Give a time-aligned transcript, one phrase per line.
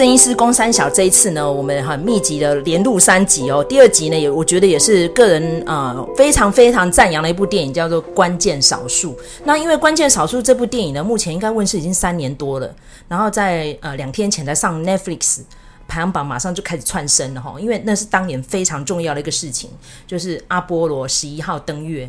[0.00, 3.62] 郑医师公三小这一次呢，我们很密集的连录三集哦。
[3.62, 9.12] 第二集呢，也我觉得也是个人呃非常非常赞扬的一部电影，叫做《关键少数》。
[9.44, 12.74] 那因为《关键少数》这部电影呢，目前应该问世已经三年多了，
[13.08, 15.40] 然后在呃两天前才上 Netflix
[15.86, 17.56] 排行榜，马上就开始窜升了哈。
[17.60, 19.68] 因为那是当年非常重要的一个事情，
[20.06, 22.08] 就是阿波罗十一号登月。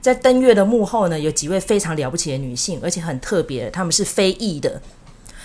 [0.00, 4.80] 在登月的幕后呢，有几位非常了不起的女性，而且很特别，她们是非裔的。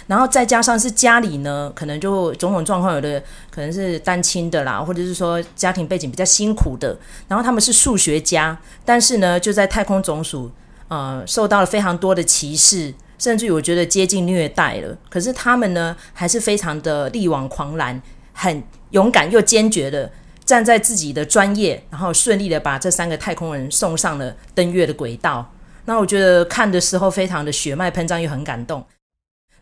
[0.08, 3.22] 然后再加上是家里呢，可能就种种状况，有的
[3.52, 6.98] 可能是单亲的啦，或者是说家庭背景比较辛苦的。
[7.28, 10.50] 然后他们是数学家，但是呢，就在太空总署，
[10.88, 14.98] 呃，受到了非常多的歧视，甚至于我觉得接近虐待了。
[15.10, 18.02] 可是他们呢，还是非常的力挽狂澜，
[18.32, 20.10] 很勇敢又坚决的
[20.46, 25.52] 站在自己的专业，然后顺利的把这三个太空人送上了登月的轨道。
[25.84, 28.86] 那我觉得看的时候非常的血脉喷张，又很感动。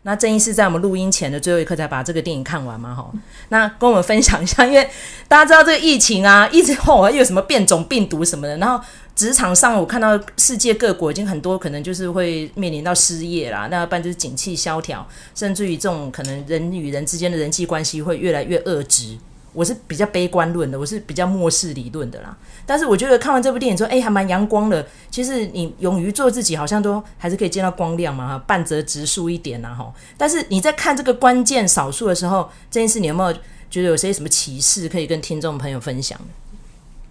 [0.06, 2.94] 那郑医师在我们录音前的最后一刻才把这个电影看完嘛？
[2.94, 3.10] 哈，
[3.48, 4.88] 那跟我们分享一下，因为
[5.26, 8.80] 大家知道这个疫情啊，一直后又有什么变种病毒什么的，然后
[9.16, 15.04] 职场上我看到世界各国已经很多可能就是会面临到失业啦，那要不然就是景气萧条，
[15.34, 19.18] 甚至于这种可能人与人之间的人际关系会越来越恶质。
[19.56, 22.36] 我是比较悲观论的，我是比较末世理论的啦。
[22.66, 24.86] 但是我觉得看完这部电影之后，哎，还蛮阳光的。
[25.10, 29.90] 其实你勇于做自己，好像都还是可以见到光亮嘛，哈，半泽直树一点呐，哈。
[30.18, 33.34] 但是你在看这个关键少数的时候，这件事你有没有
[33.70, 36.20] 觉得有些什么启示可以跟听众朋友分享？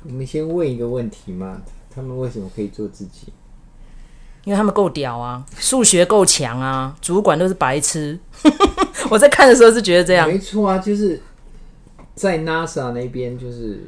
[0.04, 3.34] 我们先问一个问题嘛，他们为什么可以做自己？
[4.44, 8.20] 因为他们够屌啊，数学够强啊，主管都是白痴。
[9.09, 11.20] 我在看的时候是觉得这样，没错啊，就是。
[12.16, 13.82] 在 NASA 那边，就是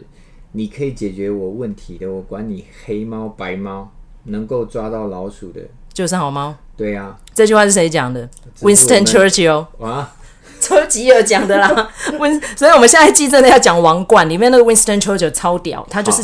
[0.52, 3.90] 你可以解决我问题的，我管你黑猫白猫，
[4.26, 5.62] 能够抓到老鼠的
[5.94, 6.56] 就是好猫。
[6.76, 8.30] 对啊，这句话是谁讲的
[8.62, 10.16] ？Winston Churchill 啊，
[10.60, 11.90] 丘吉尔讲的啦。
[12.20, 16.24] 温，所以我们现在记真的要讲王冠里面那个 Winston Churchill 超屌，他就是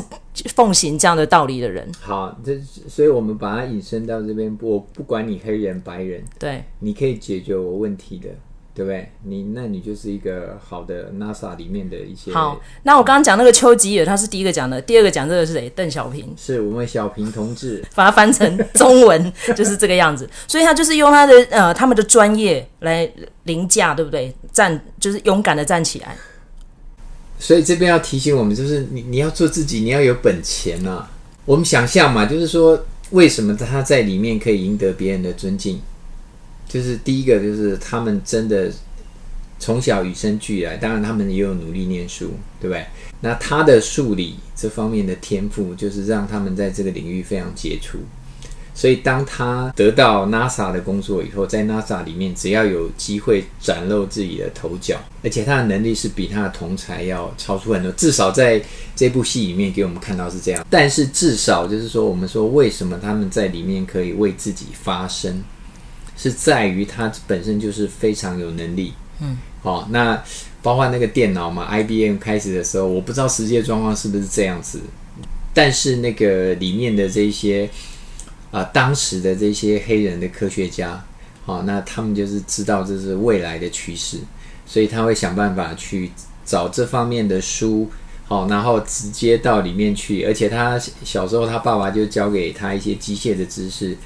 [0.54, 1.90] 奉行这样的道理的人。
[2.02, 8.30] 好，这所以我们把它引申到这边，我不管你黑人白人，对，你可以解决我问题的。
[8.76, 9.12] 对不对？
[9.24, 12.34] 你那你就是一个好的 NASA 里面的一些。
[12.34, 15.70] 好，那我刚刚讲那个丘吉尔，他是第一个讲的，第二个讲这个是谁？
[15.76, 20.28] 邓小平，是我们小平同志， 把它翻成中文就是这个样子。
[20.48, 23.08] 所以他就是用他的呃他们的专业来
[23.44, 24.34] 凌驾，对不对？
[24.52, 26.16] 站就是勇敢的站起来。
[27.38, 31.12] 所以这边要提醒我们，就是你你要做自己，你要有本钱啊。
[31.46, 35.80] 我们想象嘛，就是说为什么他在里面可以赢得别人的尊敬？
[36.74, 38.72] 就是第一个，就是他们真的
[39.60, 42.84] 从小与生俱来，当然他们也有努力念书，对不对？
[43.22, 48.00] 那他的数理这方面的天赋，就是让他们在这个领域非常杰出。
[48.74, 58.60] 所以当他得到 NASA 的工作以后，在 NASA 里面，只要有机会展露自己的头角，而且他的能力是比他的同才要超出很多，至少在
[58.96, 60.66] 这部戏里面给我们看到是这样。
[60.72, 65.44] 但是至少就是说，我们说为什么他们在里面可以为自己发声？
[66.24, 70.24] 是在于他本身就是非常有能力，嗯，好，那
[70.62, 74.80] 包括那个电脑嘛，IBM 开始的时候，我不知道实际状况是不是这样子，
[75.54, 77.70] 但是那个里面的这些
[78.52, 81.04] 啊、呃，当时的这些黑人的科学家，
[81.46, 84.18] 好，那他们就是知道这是未来的趋势，
[84.66, 86.10] 所以他会想办法去
[86.46, 87.92] 找这方面的书，
[88.24, 93.98] 好，然后直接到里面去，而且他小时候他爸爸就教给他一些机械的知识。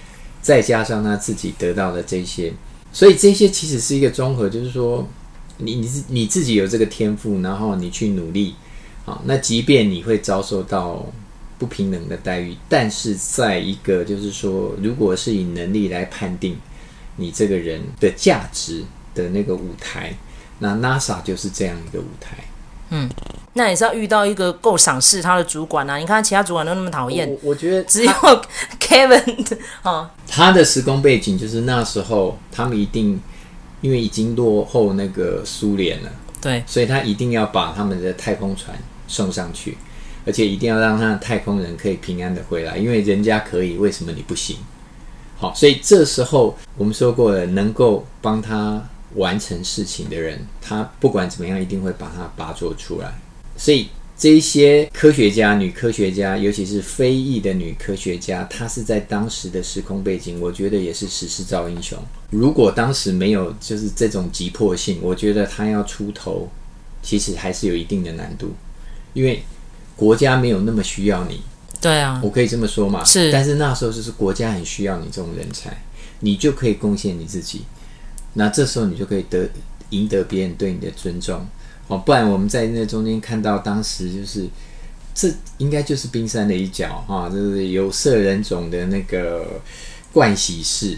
[0.41, 2.53] 再加上他自己得到的这些，
[2.91, 5.07] 所以这些其实是一个综合，就是说，
[5.57, 8.55] 你你自你自己有这个天赋，然后你去努力，
[9.05, 11.05] 好，那即便你会遭受到
[11.57, 16.57] 不平等的待遇，但是在一个就是说，如果是以能力来判定
[17.15, 18.83] 你这个人的价值
[19.13, 20.15] 的那个舞台，
[20.59, 22.37] 那 NASA 就是这样一个舞台。
[22.89, 23.09] 嗯，
[23.53, 25.97] 那也是要遇到一个够赏识他的主管啊！
[25.97, 28.11] 你看其他主管都那么讨厌，我，我觉得 只有
[28.79, 33.19] Kevin 哦，他的时空背景就是那时候他们一定
[33.81, 36.09] 因为已经落后那个苏联了，
[36.41, 39.77] 对，所以他一定要把他们的太空船送上去，
[40.25, 44.57] 而且一定要让他的太空人可以平安的回来，因为人家可以，为什么你不行？
[45.37, 48.87] 好，所以这时候我们说过了，能够帮他。
[49.15, 53.13] 完成事情的人，他不管怎么样，一定会把它拔做出来。
[53.55, 53.87] 所以
[54.17, 61.97] 这些科学家、女科学家，尤其是非裔的女科学家，她是在当时的时空背景，我觉得也是时势造英雄。
[62.31, 66.49] 如果当时没有就是这种急迫性，我觉得她要出头，
[67.01, 68.51] 其实还是有一定的难度，
[69.13, 69.43] 因为
[69.95, 71.41] 国家没有那么需要你。
[71.79, 73.03] 对啊，我可以这么说嘛？
[73.03, 73.31] 是。
[73.31, 75.75] 但是那时候就是国家很需要你这种人才，
[76.21, 77.61] 你就可以贡献你自己。
[78.37, 79.49] 那这时候你就可以得
[79.89, 81.45] 赢得别人对你的尊重。
[81.87, 84.45] 哦，不然我们在那中间看到当时就是
[85.15, 89.59] 这应该就是冰山的一角哦，就是有色人种的那个
[90.13, 90.97] 盥洗室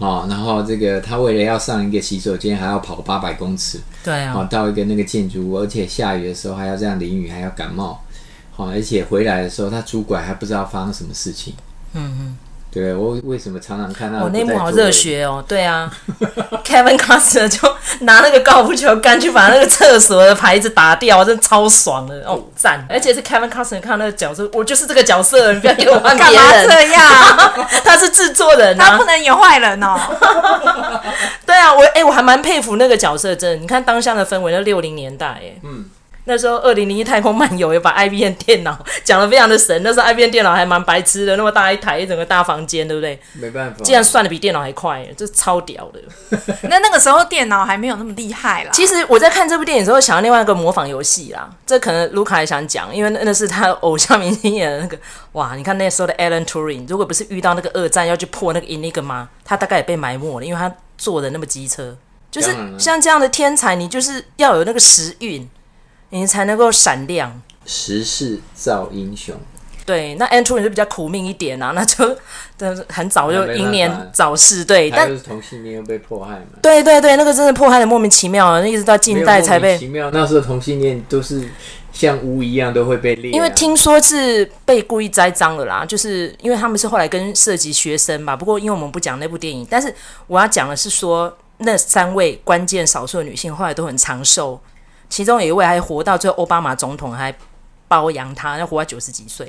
[0.00, 8.04] 啊，然后这个他为了要上一个洗手间还要跑八百公尺，对啊，到一个那个建筑物，而且下雨的时候还要这样淋雨，还要感冒，
[8.50, 11.54] 好，而且回来的时候他拄拐还不知道发生什么事情，
[11.94, 12.36] 嗯嗯。
[12.74, 15.42] 对，我为什么常常看到我、哦、那幕好热血哦？
[15.46, 15.88] 对啊
[16.64, 22.84] ，Kevin Costner 就拿那个高尔夫球杆去把那个厕所的牌子打掉，真的超爽的哦，赞！
[22.90, 26.34] 而且是 Kevin Costner 看到那个角色，我就是这个角色，你不要给我换别人。
[26.34, 27.68] 干嘛这样？
[27.84, 29.96] 他是制作人、啊，他不能演坏人哦。
[31.46, 33.56] 对啊，我哎、欸，我还蛮佩服那个角色，真的。
[33.56, 35.84] 你看当下的氛围，那六零年代，哎，嗯。
[36.26, 39.78] 那时候，二零零一太空漫游也把 IBM 电脑 讲的非常的神。
[39.82, 43.20] 那时候 IBM 电脑还蛮白痴的，那么大一台，一整个大房间，对不对？
[43.34, 46.00] 没办法，竟然算的比电脑还快，这超屌的。
[46.68, 48.70] 那那个时候电脑还没有那么厉害啦。
[48.72, 51.50] 其实我在看这部电影的时候，想到另外一个模仿游戏啦。
[51.66, 54.98] 这可能卢卡也想讲，因为那是他偶像明星演的那个。
[55.32, 61.94] 哇，你看那时候的 Alan Turing，如果不是遇到那个二战要去破那个 Enigma，他大概也被埋没了，因为他做的那么机车。
[62.30, 65.46] 就是像这样的天才，你就是要有那个时运。
[66.14, 69.34] 你才能够闪亮，时势造英雄。
[69.84, 72.16] 对，那 Andrew 就比较苦命一点啊， 那就
[72.88, 74.64] 很早就英年早逝。
[74.64, 76.46] 对，但是同性恋又被迫害嘛。
[76.62, 79.72] 对对对，那个真的迫害的莫名其妙啊，那一直到近代才被。
[79.72, 81.46] 莫名其妙，那时候同性恋都是
[81.92, 83.34] 像巫一样都会被列、啊。
[83.34, 88.36] 因为听说是被故意栽赃的啦，就是因为他们是后来跟涉及学生吧。
[88.36, 89.92] 不过因为我们不讲那部电影，但是
[90.28, 94.60] 我要讲的是说，那三位关键少数的女性后来都很长寿。
[95.14, 97.32] 其中有一位还活到最后，奥巴马总统还
[97.86, 99.48] 包养他，要活到九十几岁，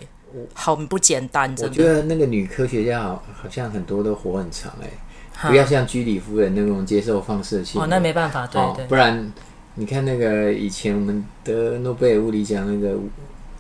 [0.54, 1.52] 好不简单。
[1.58, 7.82] 我觉得那个女科学家好好像很多都活很长哎、欸，不要像居里夫人那种接受放射性。
[7.82, 8.86] 哦，那没办法，对对。
[8.86, 9.34] 不然
[9.74, 12.96] 你看那个以前我们得诺贝尔物理奖那个。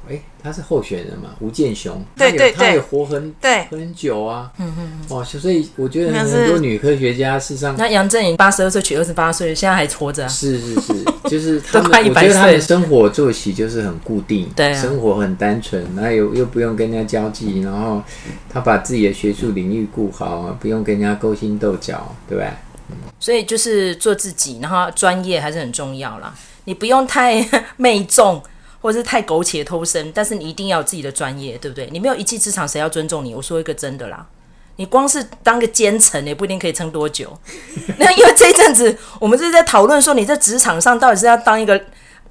[0.09, 1.31] 哎，他是候选人嘛？
[1.39, 4.51] 吴建雄，对对对，他也活很对很久啊。
[4.59, 10.27] 嗯嗯，哦，所以我觉得很多女科学家事实上，那杨振宁八十二岁娶二十八岁，现在还活着、啊。
[10.27, 10.93] 是是是，
[11.27, 18.03] 就是他们，我觉得他们生活作息就是很固定，对、啊，生活很单纯，然后又又不用跟人家交际，然后
[18.49, 22.49] 他把自己的学术领域顾好，不用跟人家勾心斗角，对不对？
[22.89, 26.35] 嗯，所以就是做自己，然后专业还是很重要啦。
[26.65, 27.43] 你不用太
[27.77, 28.39] 媚众。
[28.85, 31.89] 或者是太苟且偷生，但是你一定要有自己的专业，对不对？
[31.91, 33.33] 你没有一技之长，谁要尊重你？
[33.33, 34.27] 我说一个真的啦，
[34.75, 37.35] 你光是当个奸臣也不一定可以撑多久。
[37.97, 41.83] 那因为这一阵子我们是在讨论说，你在职场上到底是要当一个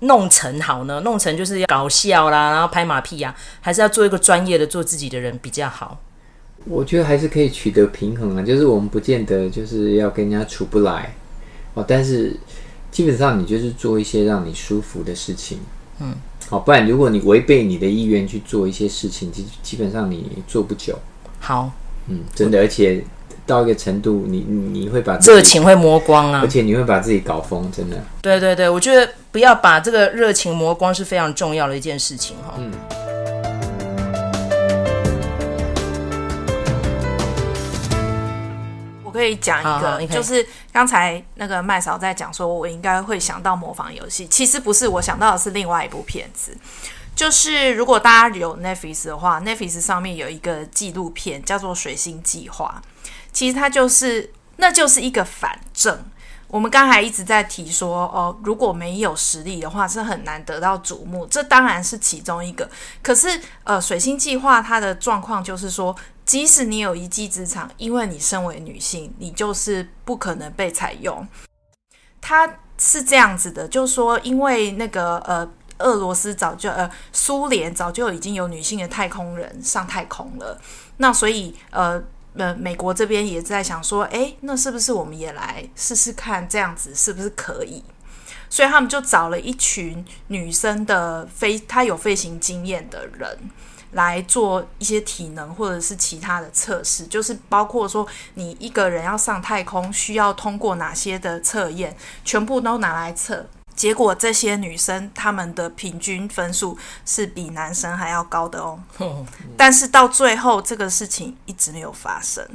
[0.02, 1.00] 弄臣好呢？
[1.00, 6.00] 弄臣就是要搞笑啦，然后拍马屁呀、啊，还是要做一个专业的、做自己的人比较好？
[6.66, 11.12] 我觉得还是可以取得平衡啊，就是我们不见得就是要跟人家处不来
[11.74, 12.36] 哦，但是
[12.92, 15.58] 基本上你就是做一些让你舒服的事情，
[15.98, 16.14] 嗯。
[16.49, 20.99] 好，不然如果你违背你的意愿去做一些事情，基基本上你做不久。
[21.41, 21.70] 好，
[22.08, 23.02] 嗯，真的，而且
[23.46, 27.96] 到一个程度，你你会把热情会磨光啊，而且你会把自己搞疯，真的。
[28.23, 32.55] 对对对，我觉得不要把这个热情磨光是非常重要的一件事情哈。
[32.58, 32.70] 嗯。
[39.18, 44.26] 可以讲一个，好就是刚才那个麦嫂在讲说，我应该会想到模仿游戏。
[44.26, 46.56] 其实不是，我想到的是另外一部片子。
[47.14, 52.83] 就是如果大家有 Netflix 的话，Netflix 上面有一个纪录片叫做《水星计划》。
[53.33, 55.97] 其实它就是，那就是一个反证。
[56.49, 61.25] 我们刚才一直在提说，哦，如果没有实力的话，是很难得到瞩目。
[61.26, 62.68] 这当然是其中一个。
[63.00, 65.94] 可是，呃，《水星计划》它的状况就是说。
[66.25, 71.26] 即使你有一技之长，因为你身为女性，你就是不可能被采用。
[72.21, 75.47] 他是这样子的，就说，因为那个呃，
[75.78, 80.59] 俄罗斯早就呃，苏联早就已经有女性的太空人上太空了，
[80.97, 82.02] 那所以呃
[82.35, 87.85] 呃，美国这边也在想说，诶，那是不是我们也来试试看这样子是不是可以？
[88.49, 93.38] 所以他们就找了一群女生的飞，她有飞行经验的人。
[93.94, 103.44] 来做一些体能或者是其他的测试，就是包括说你一个人要上太空需要通过哪些的测验，全部都拿来测。
[103.74, 108.78] 结果这些女生她们的平均分数是比男生还要高的哦。
[109.56, 112.46] 但是到最后这个事情一直没有发生。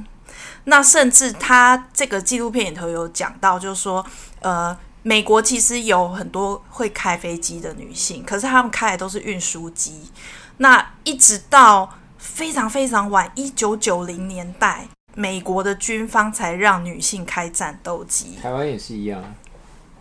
[0.66, 4.06] 那甚至他这个纪录片里头有讲到，就是说，
[4.42, 10.12] 呃，美国其实有很多会开飞机的女性，可是她们开的都是运输机。
[10.58, 18.38] 那一直到非常非常晚，一九九零年代，美国的军方才让女性开战斗机。
[18.42, 19.24] 台湾也是一样。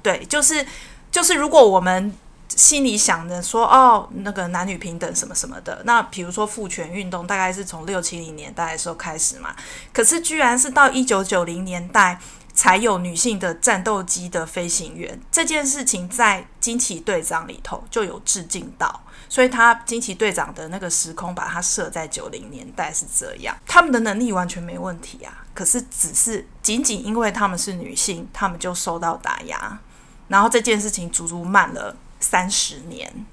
[0.02, 0.66] 对，就是
[1.12, 2.12] 就是如果我们
[2.48, 9.54] 心里想着说哦，那个男女平等什么什么的，那比如说父权运动大概是从六七零年代的时候开始嘛，
[9.92, 12.18] 可是居然是到一九九零年代。
[12.58, 15.20] 才有女性的战斗机的飞行员。
[15.30, 29.78] 这件事情，在惊奇队长里头就有致敬到，所以他惊奇队长的那个时空把它设在九零年代是这样，他们的能力完全没问题啊，可是只是仅仅因为他们是女性，他们就受到打压，
[30.26, 33.24] 然后这件事情足足慢了三十年。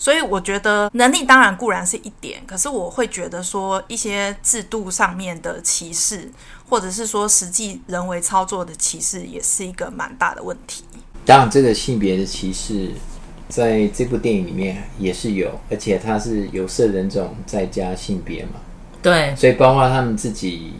[0.00, 6.32] 所以我觉得能力当然固然是一点，可是我会觉得说一些制度上面的歧视，
[6.70, 10.84] 或者是说实际人为操作的歧视，也是一个蛮大的问题。
[11.26, 12.92] 当然，这个性别的歧视
[13.50, 18.52] 在这部电影里面也是有，而且它是有色人种再加性别嘛。
[19.02, 20.72] 对，所以包括他们自己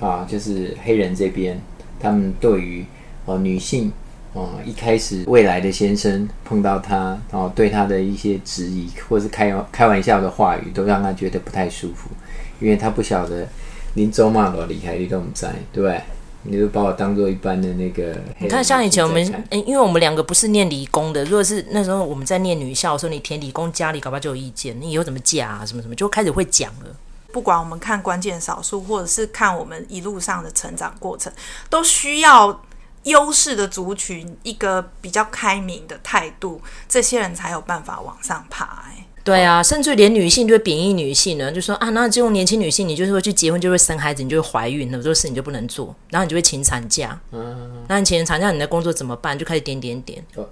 [0.00, 1.62] 啊，就是黑人这边，
[2.00, 2.84] 他们对于
[3.26, 3.92] 呃女性。
[4.34, 12.10] 哦，一开始未来的先生碰到他，然后对他的一些质疑或是开开玩笑的话语，都让他觉得不太舒服，
[12.58, 13.46] 因为他不晓得
[13.94, 16.02] 林州骂我离开你都不在，对不对？
[16.42, 18.20] 你就把我当做一般的那个。
[18.40, 26.90] 你看，像以前我们，因为我们两个不是念理工的，如果是那时候我们在念女校的时候，你填理工，家里搞不好就有意见，你以后怎么嫁啊，什么什么，就开始会讲了。
[27.32, 31.32] 不管我们看关键少数，或者是看我们一路上的成长过程，
[31.70, 32.60] 都需要。
[33.04, 39.04] 优势的族群，一个比较开明的态度，这些人才有办法往上爬，欸。
[39.22, 47.18] 对啊，甚至连女性就会贬义女性呢，就说啊，那这种年轻女性，你就是会去结婚，就会生孩子，你就会怀孕，很多事你就不能做，然后你就会请产假。
[47.32, 49.36] 嗯，那你请产假，你的工作怎么办？
[49.36, 50.24] 就开始点点点。
[50.36, 50.46] 哦，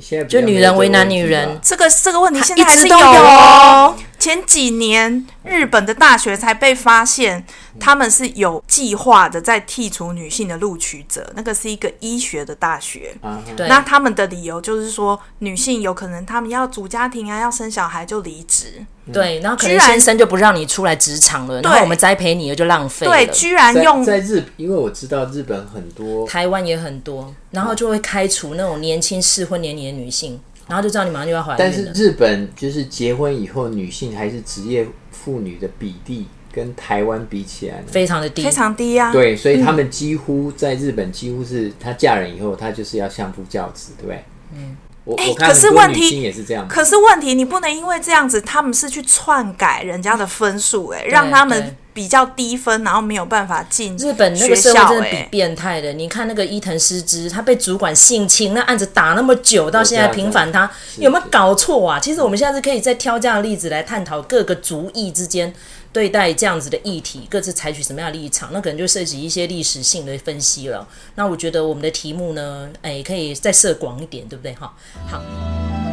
[0.00, 3.96] 现在就女人为难女人，这个这个问题现在还是有哦。
[4.16, 7.44] 前几年日本的大学才被发现，
[7.78, 13.14] 他们是有计划的在剔除女性的录取者，那个是一个医学的大学。
[13.20, 13.68] 啊，对。
[13.68, 18.04] 那他们的理由就是说，女性有可能他们要组家庭啊，要生小孩。
[18.04, 23.12] 就离职，对，然后可能先生就不让你出来职场了，然后我们栽培你了就浪费了。
[23.12, 31.56] 对，居然用在，在日，因为我知道日本很多，台湾也很多，然后就会开除那种年轻适婚年龄的女性，然后就知道你马上就要怀孕。
[31.58, 39.10] 但是日本就是结婚以后，女性还是职业妇女的比例跟台湾比起来非常的低，非常低啊。
[39.10, 44.24] 对，所以他们几乎在日本几乎是她嫁人以后，她就是要相夫教子，对不对？
[44.54, 44.76] 嗯。
[45.18, 46.32] 哎、欸，可是问题，
[46.66, 55.92] 可是问题，你不能因为这样子，他们是去篡改人家的分数，哎，让他们比较低分，然后没有办法进日本那个社会真的比变态的。
[55.92, 62.00] 你看那个伊藤诗织，他被主管性侵，那案子打那么久，到现在平反他，有没有搞错啊？
[62.00, 65.52] 其实我们现在是可以再挑这样的例子来探讨各个族裔之间。
[65.94, 70.86] 对待这样子的议题，各自采取什么样的立场，那可能就涉及一些历史性的分析了。
[71.14, 74.52] 那我觉得我们的题目呢，哎，可以再设广一点，对不对？
[74.54, 74.74] 哈，
[75.06, 75.83] 好。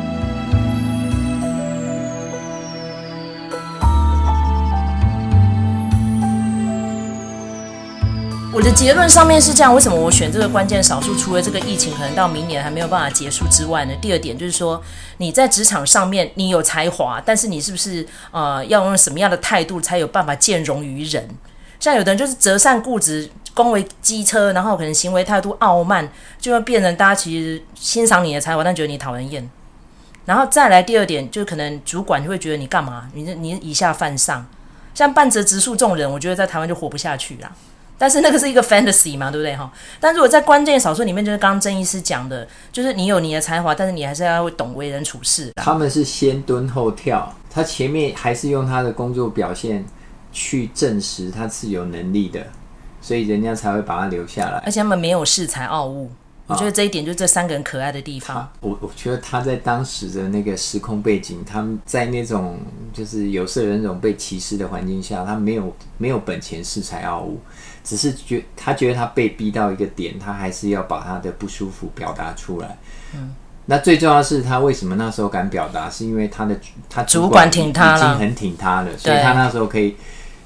[8.53, 11.15] 我的结论上面是这样，为什么我选这个关键少数？
[11.15, 13.93] 除了这个疫情可能到明年还没有办法结束之外呢？
[14.01, 14.81] 第二点就是说，
[15.19, 21.29] 你在职场上面你有才华，但是你是不是呃要用什么样的态度才有办法见容于人？
[21.79, 29.49] 像有的人就是择善固执，恭维机车，然后可能行为态度傲慢，就会变成大家其实欣赏你的才华，但觉得你讨人厌。
[30.25, 33.09] 然后再来第二点，就可能主管就会觉得你干嘛？
[33.13, 34.45] 你你以下犯上，
[34.93, 37.49] 像半泽直树这种人，我觉得在台湾就活不下去了。
[38.01, 39.71] 但是那个是一个 fantasy 嘛，对不对哈？
[39.99, 45.51] 但如果在关键少数里面，就是刚刚郑医师讲的，就是你有你的才华，但是你还是要会懂为人处事。
[45.57, 49.85] 他们是先蹲后跳，他前面还是用他的工作表现
[50.31, 52.43] 去证实他是有能力的，
[53.01, 54.57] 所以人家才会把他留下来。
[54.65, 56.09] 而且他们没有恃才傲物，
[56.47, 58.51] 我觉得这一点就是这三个人可爱的地方。
[58.61, 62.57] 我我觉得他在当时的那个时空背景，他们在那种
[62.91, 67.39] 就是有色人种被歧视的环境下，他没有没有本钱恃才傲物。
[67.83, 72.77] 只是觉他觉得他被逼到一个点，他还是要把他的不舒服表达出来。
[73.13, 73.33] 嗯，
[73.65, 75.89] 那最重要的是他为什么那时候敢表达？
[75.89, 76.55] 是因为他的
[76.89, 79.95] 他主管挺他了，已经很挺他了，所以他那时候可以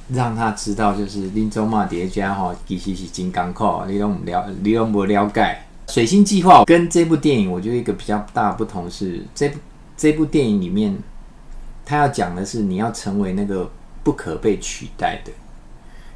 [0.09, 5.57] 让他知道，就是林州骂叠加哈，其实是金刚扣，你都不了，你都不了解。
[5.87, 9.59] 水星计划跟这部电影，我觉得一个比较大的不同是，这部
[9.95, 10.97] 这部电影里面，
[11.85, 13.69] 他要讲的是你要成为那个
[14.03, 15.31] 不可被取代的。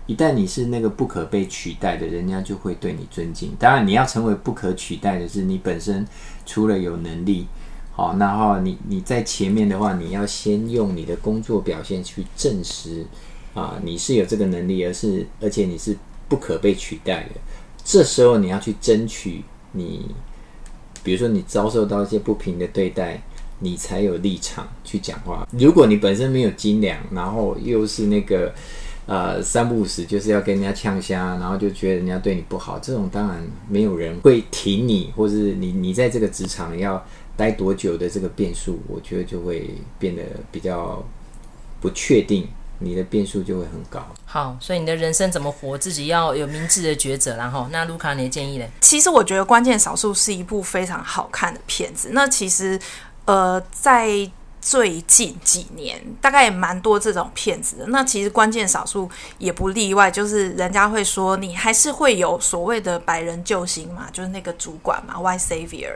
[0.10, 3.52] 一旦你是那个不可被取代的，人家就会对你尊敬。
[3.60, 6.04] 当然，你要成为不可取代的是你本身
[6.48, 7.46] 除了有能力，
[7.92, 13.06] 好，然后你你在前面的话，你要先用你的工作表现去证实
[13.54, 15.96] 啊，你是有这个能力，而是而且你是
[16.28, 17.40] 不可被取代的。
[17.84, 20.10] 这时候你要去争取你
[21.04, 23.22] 比如说你遭受到一些不平的对待，
[23.60, 25.48] 你才有立场去讲话。
[25.52, 28.52] 如果你本身没有斤两，然后又是那个
[29.10, 37.04] 呃三不五时就是要跟人家呛虾，然后就觉得人家对你不好，这种当然没有人会挺你，或是你你在这个职场要
[37.36, 41.04] 待多久的这个变数，我觉得就会变得比较
[41.82, 42.48] 不确定。
[42.82, 44.00] 你的变数就会很高。
[44.24, 47.36] 好，所以你的人生怎么活，自己要有明智的抉择。
[47.36, 48.66] 然后，那卢卡，你的建议呢？
[48.80, 52.12] 其实我觉得《关键少数》是一部非常好看的片子。
[52.14, 52.80] 那其实，
[53.26, 54.08] 呃，在
[54.70, 57.88] 最近几年，大概也蛮多这种骗子的。
[57.88, 59.08] 那其实《关键少数》
[59.40, 65.94] 也不例外，就是人家会说，你还是会有所谓的白人救星嘛，就是那个主管嘛，White Savior。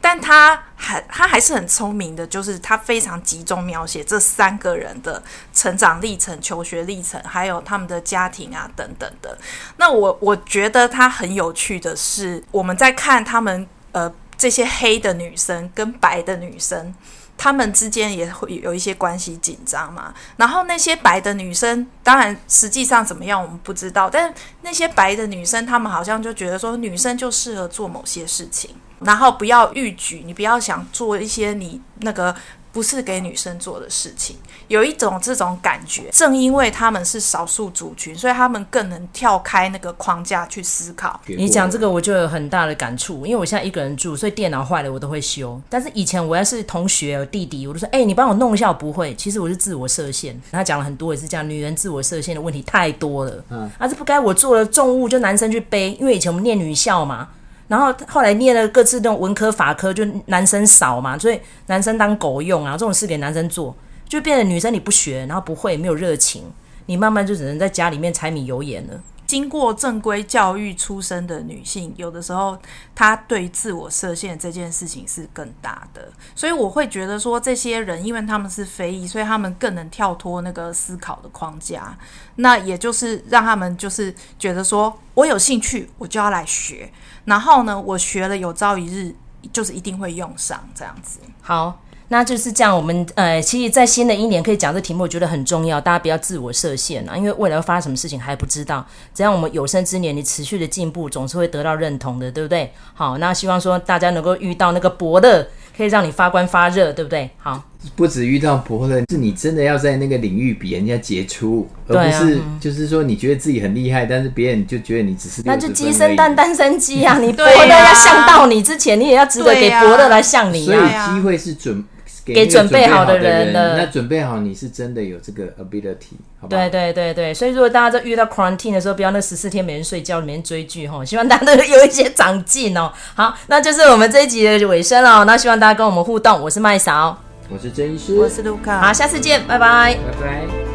[0.00, 5.20] 但他还他还是很聪明的，就是他非常集中描写这三个人的
[5.52, 9.36] 成长历程、求学历程，还有他们的家庭啊等等的。
[9.76, 16.94] 那我我觉得他很有趣的是，我们在看他们呃这些黑的女生跟白的女生。
[17.36, 32.34] 他们之间也会有一些关系紧张嘛，然后那些白的女生，当然实际上怎么样我们不知道，但那些白的女生，她们好像就觉得说女生就适合做某些事情，然后不要欲举，你不要想做一些你那个。
[32.74, 36.10] 不是给女生做的事情，有一种这种感觉。
[36.10, 41.20] 正因为他们是少数族群，所以他们更能跳开那个框架去思考。
[41.26, 43.24] 你讲这个，我就有很大的感触。
[43.24, 45.60] 因为我现在一个人住，所以电脑坏了我都会修。
[45.70, 49.14] 但是以前我要是同学弟弟，我都说：“哎、欸，你帮我弄一下。”我不会。
[49.14, 50.38] 其实我是自我设限。
[50.50, 53.44] 他讲了很多也是这样，女人自我设限的问题太多了。
[53.50, 57.28] 嗯，啊，这不该我做的重物就男生去背，因为以前我们念女校嘛。
[57.66, 63.74] 然后后来念了各自那种文科法科，就男生少嘛，所以男生当狗用啊，这种事给男生做，
[64.08, 66.42] 就变得女生你不学，然后不会没有热情，
[66.86, 69.00] 你慢慢就只能在家里面柴米油盐了。
[69.26, 72.58] 经过正规教育出身的女性，有的时候
[72.94, 81.96] 她对自我设限这件事情是更大的，所以我会觉得说，这些人因为他们是非裔，所以他们更能跳脱那个思考的框架，
[82.36, 86.90] 那也就是让他们就是觉得说我有兴趣，我就要来学。
[87.24, 89.14] 然后呢，我学了有朝一日
[89.52, 91.18] 就是一定会用上这样子。
[91.40, 91.80] 好，
[92.14, 92.74] 那就是这样。
[92.74, 95.80] 我们呃，其实，在新的一年可以讲这题目，我觉得很重要。
[95.80, 98.86] 大家不要自我设限啊，因为未来会发生什么事情还不知道。
[99.12, 102.72] 只要我们有生之年，你持续的进步，总是会得到认同的，对不对？
[102.94, 105.44] 好，那希望说大家能够遇到那个伯乐，
[105.76, 107.28] 可以让你发光发热，对不对？
[107.36, 107.60] 好。
[107.96, 117.18] 不止遇到伯乐，是你真的要在那个领域比人家杰出，而不是就是说你觉得自己很厉害，但是别人就觉得你只是那就鸡生蛋，蛋生鸡啊！
[117.18, 120.64] 你 伯乐要向到你之前，你也要值得给伯乐来向你。
[120.64, 121.84] 所以机会是准
[122.24, 123.76] 给准备好的人了。
[123.76, 126.60] 那准备好，你是真的有这个 ability，好不好？
[126.60, 131.04] 对对对对，所以如果大家在遇到 quarantine 的时候，不要那十四天没人睡觉，没人追剧哈。
[131.04, 132.90] 希望大家都有一些长进哦。
[133.14, 135.24] 好，那就是我们这一集的尾声了。
[135.24, 137.18] 那希望大家跟我们互动，我是麦嫂。
[137.50, 140.73] 我是郑医师，我是卢卡，好，下次见，拜拜，拜拜。